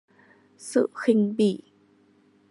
sự 0.57 0.87
khinh 1.03 1.35
bỉ 1.37 1.59